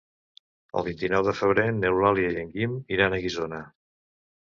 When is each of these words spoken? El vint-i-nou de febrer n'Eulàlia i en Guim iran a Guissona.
El 0.79 0.85
vint-i-nou 0.85 1.25
de 1.27 1.33
febrer 1.41 1.65
n'Eulàlia 1.81 2.31
i 2.37 2.39
en 2.45 2.49
Guim 2.55 2.73
iran 2.97 3.13
a 3.13 3.21
Guissona. 3.27 3.61